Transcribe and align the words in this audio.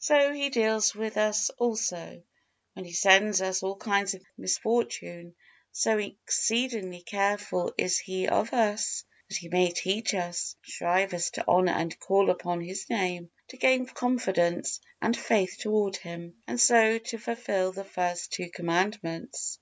So 0.00 0.32
He 0.32 0.50
deals 0.50 0.92
with 0.92 1.16
us 1.16 1.50
also, 1.50 2.20
when 2.72 2.84
He 2.84 2.90
sends 2.90 3.40
us 3.40 3.62
all 3.62 3.76
kinds 3.76 4.12
of 4.14 4.24
misfortune: 4.36 5.36
so 5.70 5.98
exceedingly 5.98 7.00
careful 7.02 7.72
is 7.78 8.00
He 8.00 8.26
of 8.26 8.52
us, 8.52 9.04
that 9.28 9.36
He 9.36 9.48
may 9.48 9.70
teach 9.70 10.14
us 10.14 10.56
and 10.64 10.72
drive 10.72 11.14
us 11.14 11.30
to 11.30 11.44
honor 11.46 11.74
and 11.74 11.96
call 12.00 12.28
upon 12.28 12.60
His 12.60 12.90
Name, 12.90 13.30
to 13.50 13.56
gain 13.56 13.86
confidence 13.86 14.80
and 15.00 15.16
faith 15.16 15.58
toward 15.60 15.94
Him, 15.94 16.42
and 16.48 16.60
so 16.60 16.98
to 16.98 17.16
fulfil 17.16 17.70
the 17.70 17.84
first 17.84 18.32
two 18.32 18.50
Commandments. 18.50 19.60